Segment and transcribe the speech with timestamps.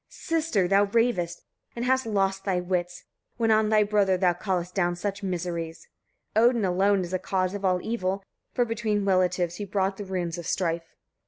[0.09, 0.67] Sister!
[0.67, 1.43] thou ravest,
[1.75, 3.03] and hast lost thy wits,
[3.37, 5.87] when on thy brother thou callest down such miseries.
[6.35, 10.39] Odin alone is cause of all the evil; for between relatives he brought the runes
[10.39, 10.95] of strife.